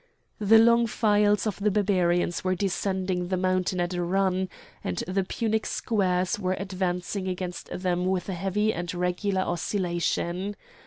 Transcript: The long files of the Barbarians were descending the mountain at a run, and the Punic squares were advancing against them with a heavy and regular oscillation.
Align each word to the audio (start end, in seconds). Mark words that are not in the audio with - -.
The 0.39 0.57
long 0.57 0.87
files 0.87 1.45
of 1.45 1.59
the 1.59 1.69
Barbarians 1.69 2.43
were 2.43 2.55
descending 2.55 3.27
the 3.27 3.37
mountain 3.37 3.79
at 3.79 3.93
a 3.93 4.01
run, 4.01 4.49
and 4.83 4.97
the 5.07 5.23
Punic 5.23 5.67
squares 5.67 6.39
were 6.39 6.55
advancing 6.57 7.27
against 7.27 7.69
them 7.71 8.07
with 8.07 8.27
a 8.27 8.33
heavy 8.33 8.73
and 8.73 8.91
regular 8.95 9.41
oscillation. 9.41 10.55